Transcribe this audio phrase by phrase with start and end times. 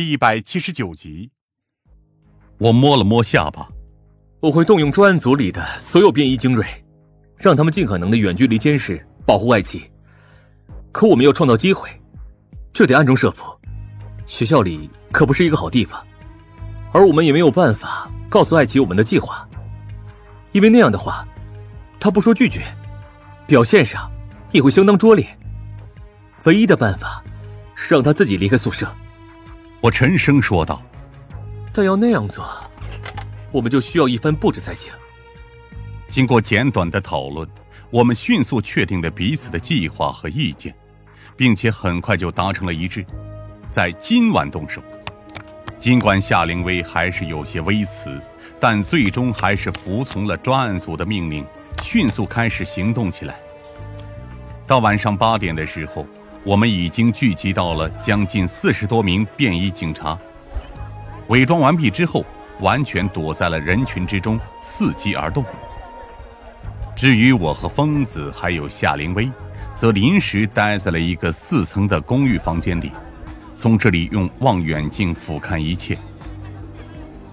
[0.00, 1.30] 第一百七十九集。
[2.56, 3.68] 我摸了摸下巴，
[4.40, 6.64] 我会动用专案组里的所有便衣精锐，
[7.36, 9.90] 让他们尽可能的远距离监视、保护爱奇。
[10.90, 11.90] 可我们要创造机会，
[12.72, 13.44] 这得暗中设伏。
[14.26, 16.02] 学校里可不是一个好地方，
[16.92, 19.46] 而我们也没有办法告诉爱奇我们的计划，
[20.52, 21.28] 因为那样的话，
[21.98, 22.64] 他不说拒绝，
[23.46, 24.10] 表现上
[24.50, 25.26] 也会相当拙劣。
[26.44, 27.22] 唯一的办法
[27.74, 28.90] 是让他自己离开宿舍。
[29.80, 30.82] 我沉声说道。
[31.72, 32.46] 但要那样做，
[33.50, 34.92] 我们就需要一番布置才行。
[36.08, 37.48] 经过简短的讨论，
[37.90, 40.74] 我们迅速确定了彼此的计划和意见，
[41.36, 43.06] 并且很快就达成了一致，
[43.68, 44.82] 在今晚动手。
[45.78, 48.20] 尽管夏灵薇还是有些微词，
[48.58, 51.46] 但最终还是服从了专案组的命令，
[51.82, 53.40] 迅速开始行动起来。
[54.66, 56.06] 到晚上八点的时候。
[56.42, 60.18] 我们已经聚集到了将近四十多名便衣警察，
[61.28, 62.24] 伪装完毕之后，
[62.60, 65.44] 完全躲在了人群之中，伺机而动。
[66.96, 69.30] 至于我和疯子还有夏灵薇，
[69.74, 72.90] 则临时待在了一个四层的公寓房间里，
[73.54, 75.96] 从这里用望远镜俯瞰一切。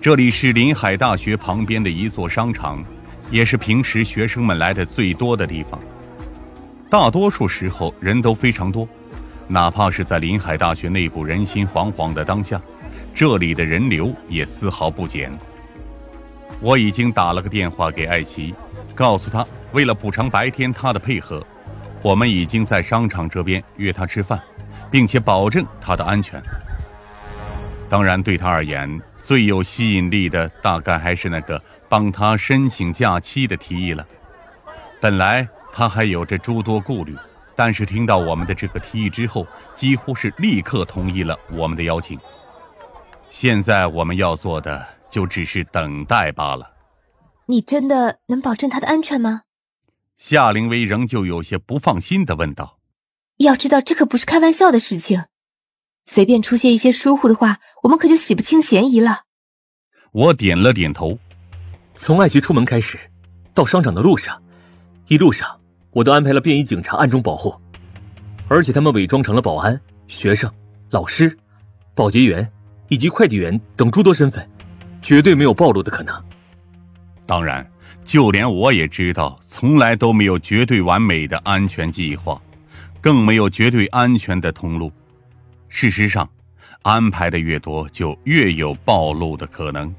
[0.00, 2.84] 这里是临海大学旁边的一座商场，
[3.32, 5.80] 也是平时学生们来的最多的地方。
[6.92, 8.86] 大多数时候人都非常多，
[9.48, 12.60] 哪怕是在临海大学内部人心惶惶的当下，
[13.14, 15.32] 这里的人流也丝毫不减。
[16.60, 18.54] 我已经打了个电话给艾奇，
[18.94, 21.42] 告诉他，为了补偿白天他的配合，
[22.02, 24.38] 我们已经在商场这边约他吃饭，
[24.90, 26.42] 并且保证他的安全。
[27.88, 34.06] 当然，对他而言，最有吸引力的大概还是那个帮他申请假期的提议了。
[35.00, 35.48] 本来。
[35.72, 37.16] 他还有着诸多顾虑，
[37.56, 42.18] 但是听到我们的这个提议之后，几乎是立刻同意了我们的邀请。
[43.30, 46.70] 现在我们要做的就只是等待罢了。
[47.46, 49.42] 你真的能保证他的安全吗？
[50.16, 52.78] 夏灵薇仍旧有些不放心的问道。
[53.38, 55.24] 要知道，这可不是开玩笑的事情，
[56.04, 59.22] 随便出现一些疏忽的话，我们可就洗不清嫌疑了。
[60.12, 61.18] 我点了点头。
[61.94, 62.98] 从爱菊出门开始，
[63.54, 64.42] 到商场的路上，
[65.08, 65.58] 一路上。
[65.92, 67.54] 我都安排了便衣警察暗中保护，
[68.48, 70.50] 而且他们伪装成了保安、学生、
[70.90, 71.36] 老师、
[71.94, 72.50] 保洁员
[72.88, 74.48] 以及快递员等诸多身份，
[75.02, 76.14] 绝对没有暴露的可能。
[77.26, 77.70] 当然，
[78.04, 82.40] 就连我也知道，从来都没有绝对完美的安全计划，
[83.00, 84.90] 更没有绝对安全的通路。
[85.68, 86.28] 事实上，
[86.82, 89.94] 安排的越多，就越有暴露的可能，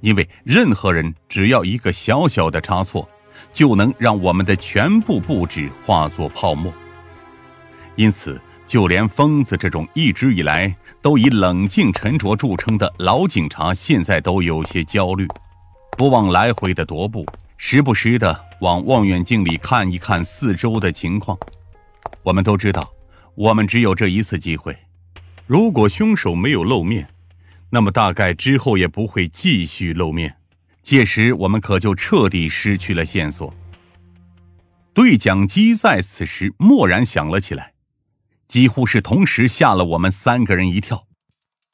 [0.00, 3.08] 因为任何人只要一个小小的差错。
[3.52, 6.72] 就能让我们的全部布置化作泡沫。
[7.96, 15.28] 因此，就连疯子这种一直以来都以冷静沉着著称的老警察，现在都有些焦虑，
[15.96, 17.24] 不忘来回的踱步，
[17.56, 21.38] 时不时的往望远镜里看一看四周的情况。
[22.22, 22.90] 我们都知道，
[23.34, 24.76] 我们只有这一次机会。
[25.46, 27.06] 如果凶手没有露面，
[27.70, 30.34] 那么大概之后也不会继续露面。
[30.84, 33.54] 届时，我们可就彻底失去了线索。
[34.92, 37.72] 对讲机在此时蓦然响了起来，
[38.46, 41.06] 几乎是同时吓了我们三个人一跳。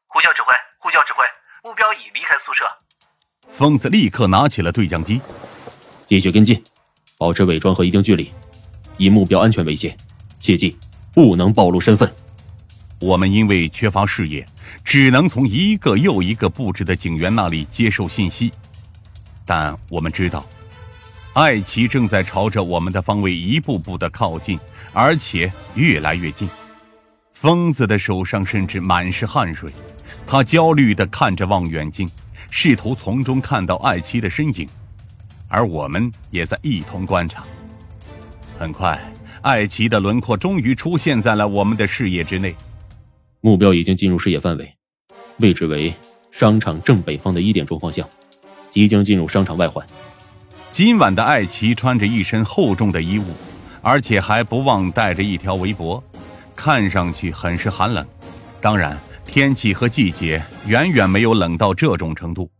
[0.07, 1.25] 呼叫指挥，呼叫指挥，
[1.69, 2.65] 目标已离开宿舍。
[3.49, 5.21] 疯子立刻拿起了对讲机，
[6.07, 6.63] 继续跟进，
[7.19, 8.31] 保持伪装和一定距离，
[8.97, 9.95] 以目标安全为先，
[10.39, 10.79] 切记
[11.13, 12.15] 不能暴露身份。
[13.01, 14.47] 我们因为缺乏视野，
[14.85, 18.53] 只能从一个又一个布置的警员那里接受信息。
[19.47, 20.47] 但我们知道，
[21.35, 24.59] 艾奇正在朝着我们的方位一步步的靠近，
[24.93, 26.49] 而且越来越近。
[27.33, 29.73] 疯子的手上甚至满是汗水，
[30.27, 32.11] 他焦虑地看着望远镜，
[32.51, 34.69] 试图从中看到艾奇的身影，
[35.49, 37.43] 而我们也在一同观察。
[38.59, 39.01] 很快，
[39.41, 42.55] 艾奇的轮廓终于出现在了我们的视野之内，
[43.41, 44.75] 目标已经进入视野范围，
[45.39, 45.95] 位置为
[46.31, 48.07] 商场正北方的一点钟方向。
[48.71, 49.87] 即将进入商场外环。
[50.73, 53.25] 今晚的艾奇穿着一身厚重的衣物，
[53.83, 56.03] 而且还不忘带着一条围脖，
[56.55, 58.07] 看上去很是寒冷。
[58.61, 62.51] 当然，天气和季节远远没有冷到这种程度，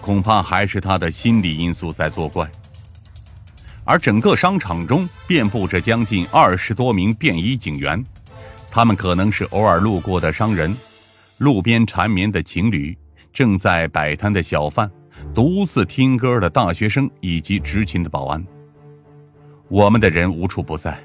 [0.00, 2.50] 恐怕还是他的心理因素在作怪。
[3.84, 8.02] 而整个商场中遍布着将近二十多名便衣警员，
[8.70, 10.76] 他们可能是偶尔路过的商人、
[11.38, 12.96] 路边缠绵的情侣、
[13.32, 14.90] 正在摆摊的小贩。
[15.34, 18.44] 独自听歌的大学生以及执勤的保安，
[19.68, 20.98] 我们的人无处不在。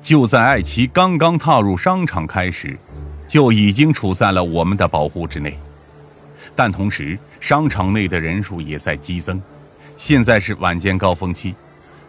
[0.00, 2.78] 就在艾奇刚刚踏入商场开始，
[3.26, 5.58] 就已经处在了我们的保护之内。
[6.54, 9.40] 但同时，商场内的人数也在激增。
[9.96, 11.54] 现在是晚间高峰期，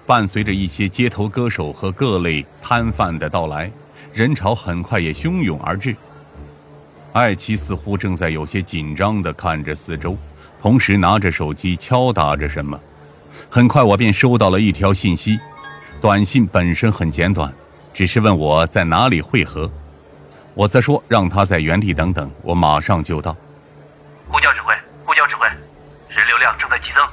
[0.06, 3.72] 伴随着一些街头歌手和各类摊贩的到来，
[4.14, 5.96] 人潮很快也汹涌而至。
[7.14, 10.16] 艾奇似乎正在有些紧张地看着四周，
[10.62, 12.80] 同时拿着手机敲打着什么。
[13.50, 15.40] 很快，我便收到了一条信息。
[16.02, 17.54] 短信本身很简短，
[17.94, 19.70] 只是问我在哪里汇合。
[20.54, 23.36] 我则说让他在原地等等，我马上就到。
[24.28, 24.74] 呼叫指挥，
[25.06, 25.48] 呼叫指挥，
[26.10, 27.04] 人流量正在激增，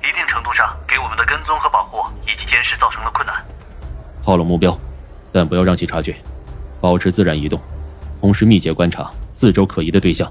[0.00, 3.34] 一定程度上给我们的跟踪和保护以及监视造成了困难。
[4.22, 4.78] 炮了目标，
[5.32, 6.16] 但不要让其察觉，
[6.80, 7.60] 保持自然移动，
[8.20, 10.30] 同时密切观察四周可疑的对象。